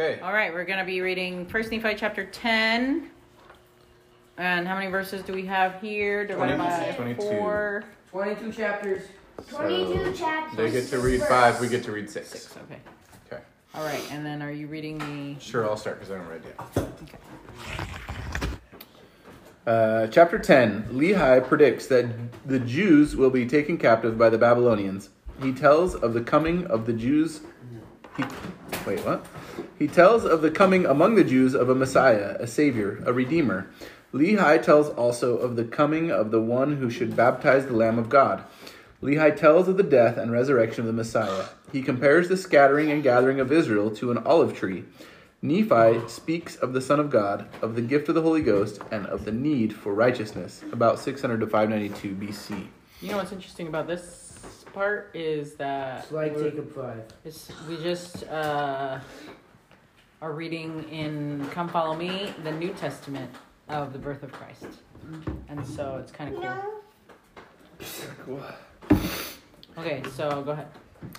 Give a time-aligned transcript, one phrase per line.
[0.00, 0.20] Okay.
[0.20, 3.10] All right, we're going to be reading First Nephi chapter 10.
[4.36, 6.24] And how many verses do we have here?
[6.24, 7.20] Divided 20 by 22.
[7.20, 7.84] 4.
[8.12, 9.02] 22 chapters.
[9.48, 10.56] 22 So chapters.
[10.56, 11.60] They get to read five.
[11.60, 12.28] We get to read six.
[12.28, 12.78] 6, okay.
[13.26, 13.42] Okay.
[13.74, 15.40] All right, and then are you reading the.
[15.40, 16.42] Sure, I'll start because I haven't read
[16.76, 16.88] yet.
[19.66, 22.06] Uh, chapter 10 Lehi predicts that
[22.46, 25.10] the Jews will be taken captive by the Babylonians.
[25.42, 27.40] He tells of the coming of the Jews.
[28.16, 28.22] He,
[28.86, 29.26] wait, what?
[29.78, 33.68] He tells of the coming among the Jews of a Messiah, a Savior, a Redeemer.
[34.12, 38.08] Lehi tells also of the coming of the one who should baptize the Lamb of
[38.08, 38.42] God.
[39.02, 41.44] Lehi tells of the death and resurrection of the Messiah.
[41.70, 44.84] He compares the scattering and gathering of Israel to an olive tree.
[45.40, 49.06] Nephi speaks of the Son of God, of the gift of the Holy Ghost, and
[49.06, 52.66] of the need for righteousness, about 600 to 592 BC.
[53.00, 56.02] You know what's interesting about this part is that.
[56.04, 57.68] It's like we're- Jacob 5.
[57.68, 58.98] We just uh,
[60.20, 63.30] are reading in Come Follow Me, the New Testament
[63.68, 64.66] of the birth of Christ.
[65.48, 66.42] And so it's kind of
[68.24, 68.42] cool.
[69.78, 70.66] Okay, so go ahead.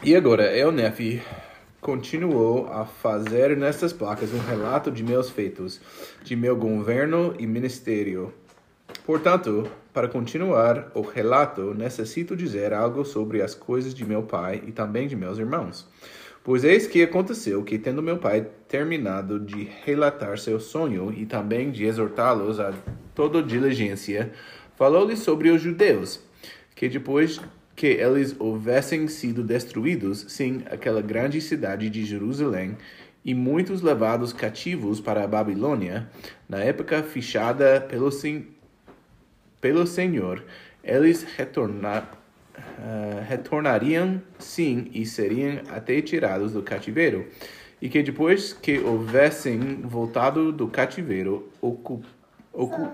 [0.03, 1.21] E agora, eu, Nefi,
[1.79, 5.79] continuou a fazer nestas placas um relato de meus feitos,
[6.21, 8.33] de meu governo e ministério.
[9.05, 14.73] Portanto, para continuar o relato, necessito dizer algo sobre as coisas de meu pai e
[14.73, 15.87] também de meus irmãos.
[16.43, 21.69] Pois eis que aconteceu que, tendo meu pai terminado de relatar seu sonho e também
[21.69, 22.73] de exortá-los a
[23.13, 24.31] toda diligência,
[24.75, 26.21] falou-lhes sobre os judeus,
[26.75, 27.41] que depois
[27.75, 32.77] que eles houvessem sido destruídos, sim, aquela grande cidade de Jerusalém,
[33.23, 36.09] e muitos levados cativos para a Babilônia,
[36.47, 38.09] na época fechada pelo,
[39.61, 40.43] pelo Senhor,
[40.83, 42.18] eles retornar,
[42.79, 47.27] ah, retornariam sim e seriam até tirados do cativeiro,
[47.81, 52.01] e que depois que houvessem voltado do cativeiro, ocu
[52.53, 52.89] ocu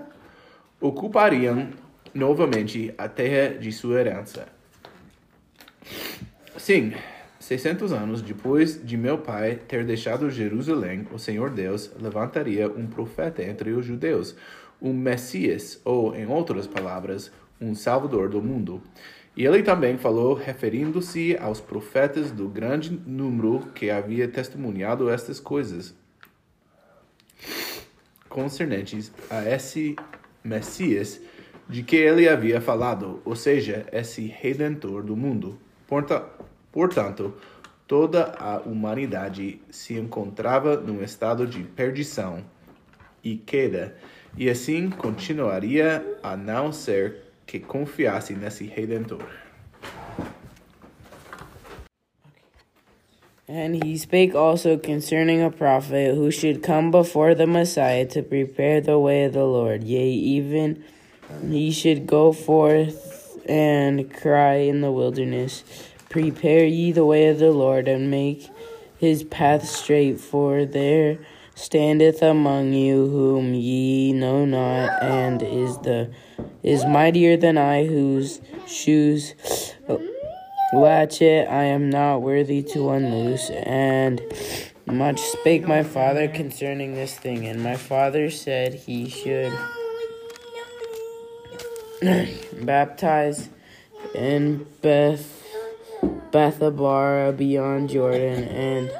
[0.80, 1.68] ocupariam
[2.14, 4.46] novamente a terra de sua herança.
[6.56, 6.92] Sim,
[7.38, 13.42] 600 anos depois de meu pai ter deixado Jerusalém, o Senhor Deus levantaria um profeta
[13.42, 14.34] entre os judeus,
[14.80, 18.82] um Messias, ou, em outras palavras, um Salvador do mundo.
[19.36, 25.94] E ele também falou referindo-se aos profetas do grande número que havia testemunhado estas coisas
[28.30, 29.94] concernentes a esse
[30.42, 31.20] Messias
[31.68, 35.58] de que ele havia falado, ou seja, esse redentor do mundo.
[35.86, 36.24] Porta,
[36.72, 37.34] portanto,
[37.86, 42.44] toda a humanidade se encontrava num estado de perdição
[43.22, 43.96] e queda,
[44.36, 47.60] e assim continuaria a não ser que
[48.36, 49.22] nesse redentor.
[53.48, 58.80] And he spake also concerning a prophet who should come before the Messiah to prepare
[58.80, 59.84] the way of the Lord.
[59.84, 60.82] Yea, even
[61.48, 65.62] he should go forth and cry in the wilderness,
[66.08, 68.48] Prepare ye the way of the Lord, and make
[68.98, 71.18] his path straight, for there
[71.54, 76.10] standeth among you whom ye know not, and is the
[76.66, 79.34] is mightier than I, whose shoes
[79.88, 79.96] uh,
[80.74, 83.48] latchet I am not worthy to unloose.
[83.50, 84.20] And
[84.84, 89.52] much spake my father concerning this thing, and my father said he should
[92.64, 93.48] baptize
[94.14, 95.44] in Beth
[96.30, 98.90] Bethabara beyond Jordan, and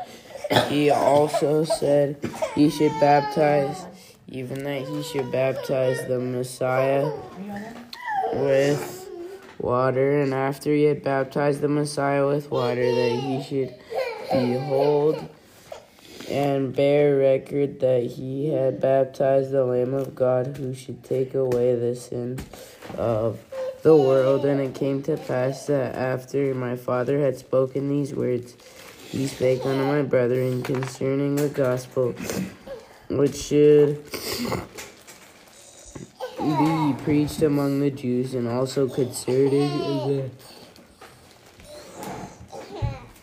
[0.68, 2.18] he also said
[2.54, 3.86] he should baptize,
[4.28, 7.10] even that he should baptize the Messiah
[8.32, 9.10] with
[9.58, 13.74] water, and after he had baptized the Messiah with water, that he should
[14.30, 15.28] behold
[16.28, 21.76] and bear record that he had baptized the Lamb of God who should take away
[21.76, 22.44] the sins
[22.98, 23.38] of
[23.82, 24.44] the world.
[24.44, 28.56] And it came to pass that after my father had spoken these words,
[29.08, 32.12] he spake unto my brethren concerning the gospel,
[33.08, 34.02] which should
[36.38, 39.68] be preached among the Jews, and also concerning
[40.08, 40.30] the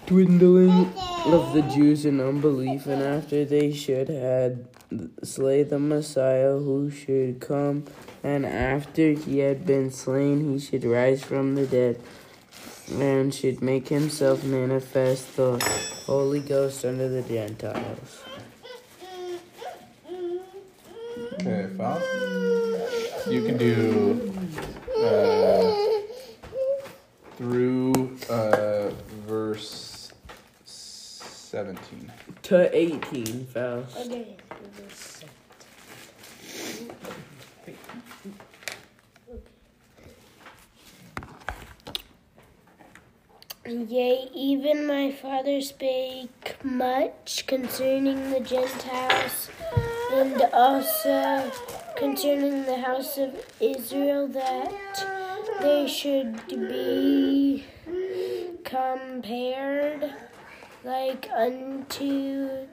[0.05, 0.91] dwindling
[1.25, 4.67] of the Jews in unbelief, and after they should had
[5.23, 7.85] slay the Messiah who should come,
[8.23, 11.99] and after he had been slain, he should rise from the dead,
[12.91, 15.57] and should make himself manifest the
[16.05, 18.23] Holy Ghost unto the Gentiles.
[21.45, 21.99] Okay, Val.
[23.29, 24.33] You can do
[24.97, 25.73] uh,
[27.35, 28.91] through uh,
[29.27, 30.13] verse
[30.63, 32.11] 17.
[32.43, 33.85] to 18 fell.
[34.05, 34.37] Okay.
[43.65, 49.49] Yea, even my father spake much concerning the Gentiles,
[50.13, 51.51] and also
[51.95, 55.07] concerning the house of Israel, that
[55.61, 57.65] they should be
[58.63, 60.13] compared
[60.83, 62.67] like unto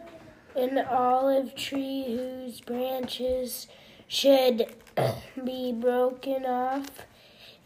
[0.57, 3.69] an olive tree whose branches
[4.09, 4.67] should
[5.45, 7.07] be broken off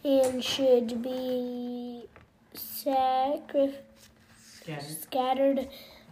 [0.04, 2.04] and should be
[2.52, 3.78] sacrificed
[4.36, 5.02] Scattered.
[5.02, 5.68] scattered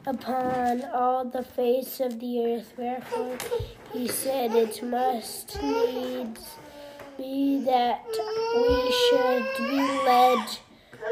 [0.06, 2.72] upon all the face of the earth.
[2.76, 3.36] Wherefore
[3.92, 6.56] he said, It must needs
[7.16, 8.04] be that
[8.56, 10.58] we should be led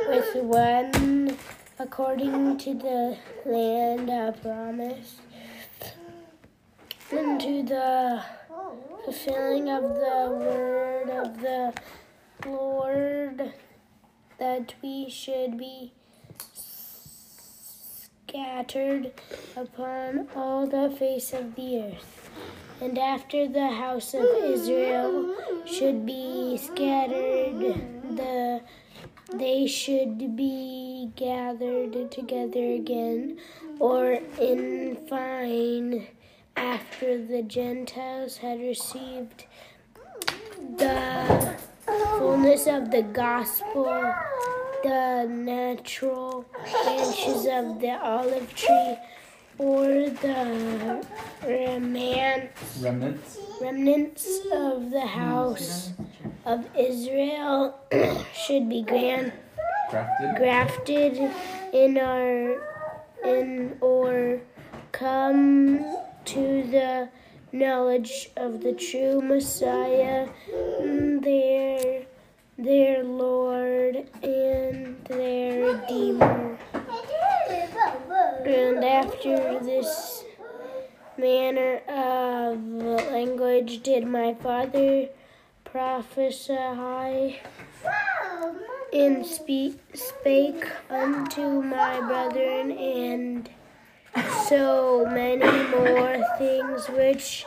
[0.09, 1.37] with one
[1.79, 3.17] according to the
[3.47, 5.17] land of promise,
[7.11, 8.23] and to the
[9.05, 11.73] fulfilling of the word of the
[12.45, 13.53] Lord,
[14.39, 15.93] that we should be
[18.31, 19.11] scattered
[19.57, 22.31] upon all the face of the earth.
[22.81, 25.35] And after the house of Israel
[25.67, 27.59] should be scattered,
[28.17, 28.61] the
[29.35, 33.39] they should be gathered together again,
[33.79, 36.07] or in fine,
[36.57, 39.45] after the Gentiles had received
[40.79, 41.57] the
[42.19, 44.15] fullness of the gospel,
[44.83, 46.45] the natural
[46.85, 48.97] branches of the olive tree,
[49.59, 51.05] or the
[51.45, 53.39] remnants, Remnants.
[53.61, 55.91] remnants of the house
[56.47, 57.79] of Israel
[58.35, 59.33] should be grand,
[59.91, 60.37] Crafted.
[60.37, 61.31] grafted
[61.73, 62.61] in our
[63.25, 64.41] in or
[64.93, 65.85] come
[66.25, 67.09] to the
[67.53, 70.29] knowledge of the true Messiah,
[70.81, 72.03] mm, their
[72.59, 76.59] their Lord and their Redeemer.
[78.45, 80.25] And after this
[81.17, 82.59] manner of
[83.13, 85.09] language did my father
[85.65, 87.39] prophesy
[88.95, 93.51] and speak, spake unto my brethren and
[94.49, 97.45] so many more things which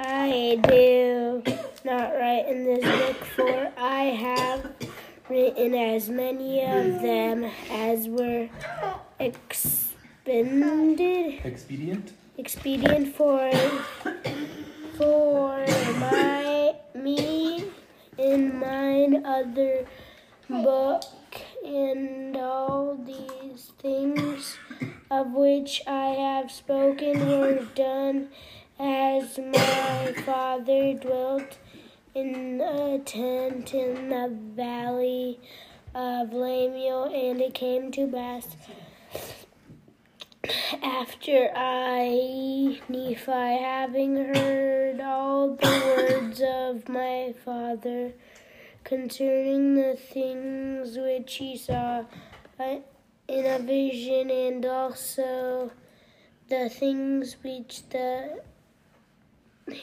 [0.00, 1.42] I do
[1.84, 4.72] not write in this book, for I have
[5.28, 8.48] written as many of them as were
[9.20, 9.90] expended
[11.44, 12.12] Expedient.
[12.36, 13.50] expedient for
[15.00, 15.64] for
[15.98, 17.64] my me
[18.18, 19.86] in mine other
[20.46, 21.04] book
[21.64, 24.58] and all these things
[25.10, 28.28] of which I have spoken were done
[28.78, 31.56] as my father dwelt
[32.14, 35.40] in a tent in the valley
[35.94, 38.48] of Lemuel, and it came to pass
[40.82, 48.12] after I, Nephi, having heard all the words of my father
[48.84, 52.04] concerning the things which he saw
[52.58, 52.76] uh,
[53.28, 55.70] in a vision, and also
[56.48, 58.40] the things which the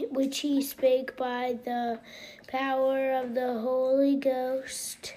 [0.09, 1.99] which he spake by the
[2.47, 5.13] power of the Holy Ghost,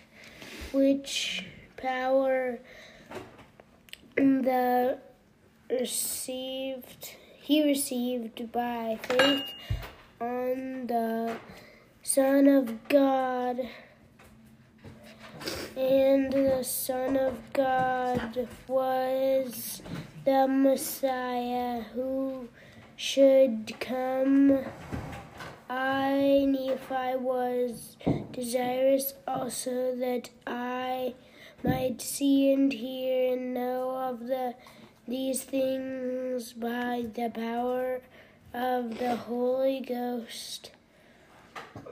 [0.72, 1.44] which
[1.76, 2.60] power
[4.16, 4.98] the
[5.70, 7.14] received
[7.50, 9.54] he received by faith
[10.20, 11.36] on the
[12.00, 13.58] Son of God.
[15.76, 19.82] And the Son of God was
[20.24, 22.48] the Messiah who
[22.94, 24.60] should come.
[25.68, 27.96] I, Nephi, was
[28.30, 31.14] desirous also that I
[31.64, 34.54] might see and hear and know of the
[35.06, 38.00] these things by the power
[38.52, 40.72] of the Holy Ghost,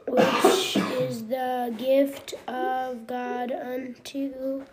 [0.07, 4.65] which is the gift of God unto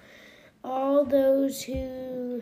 [0.63, 2.41] all those who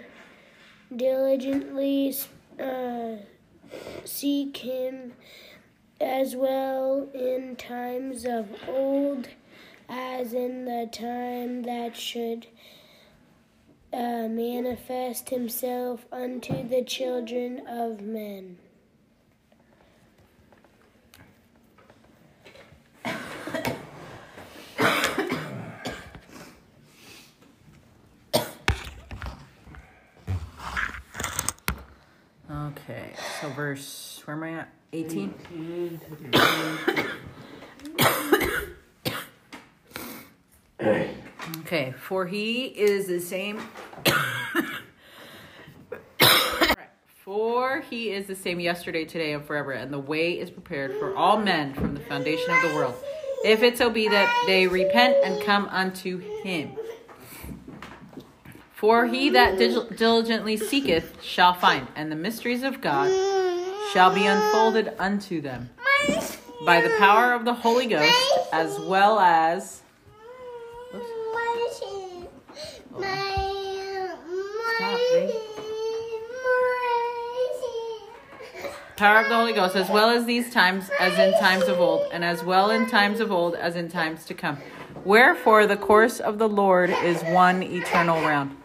[0.96, 2.16] diligently
[2.60, 3.16] uh,
[4.06, 5.14] seek Him,
[6.00, 9.30] as well in times of old
[9.90, 12.48] as in the time that should
[13.94, 18.58] uh, manifest himself unto the children of men.
[32.50, 34.70] Okay, so verse, where am I at?
[34.92, 35.34] 18?
[41.60, 43.60] Okay, for he is the same.
[47.24, 51.16] For he is the same yesterday, today, and forever, and the way is prepared for
[51.16, 52.96] all men from the foundation of the world.
[53.46, 56.78] If it so be that they repent and come unto him.
[58.74, 63.10] For he that diligently seeketh shall find, and the mysteries of God
[63.94, 65.70] shall be unfolded unto them
[66.66, 68.14] by the power of the Holy Ghost,
[68.52, 69.82] as well as.
[73.00, 73.23] Stop,
[78.96, 82.08] Power of the Holy Ghost, as well as these times, as in times of old,
[82.12, 84.60] and as well in times of old as in times to come.
[85.04, 88.56] Wherefore the course of the Lord is one eternal round.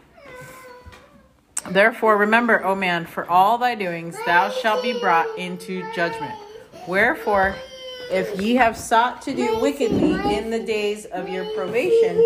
[1.70, 6.34] Therefore remember, O man, for all thy doings thou shalt be brought into judgment.
[6.86, 7.54] Wherefore,
[8.10, 12.16] if ye have sought to do wickedly in the days of your probation,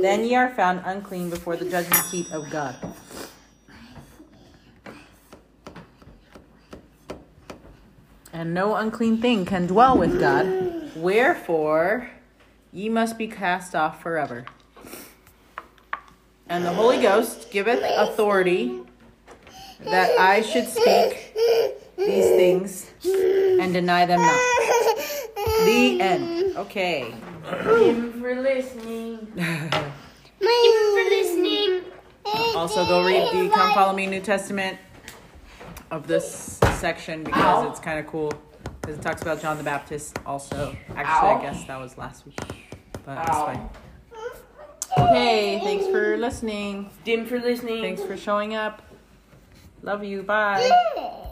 [0.00, 2.74] then ye are found unclean before the judgment seat of God.
[8.40, 10.96] And no unclean thing can dwell with God.
[10.96, 12.08] Wherefore,
[12.72, 14.46] ye must be cast off forever.
[16.48, 18.80] And the Holy Ghost giveth authority
[19.80, 21.36] that I should speak
[21.98, 24.40] these things and deny them not.
[25.66, 26.56] The end.
[26.56, 27.14] Okay.
[27.44, 29.18] for listening.
[30.38, 31.82] for listening.
[32.56, 34.78] Also, go read the Come Follow Me New Testament
[35.90, 38.32] of this section because it's kind of cool.
[38.80, 40.74] Because it talks about John the Baptist also.
[40.96, 42.40] Actually, I guess that was last week.
[43.04, 43.68] But it's fine.
[44.98, 46.90] Okay, thanks for listening.
[47.04, 47.82] Dim for listening.
[47.82, 48.82] Thanks for showing up.
[49.82, 50.22] Love you.
[50.22, 50.96] Bye.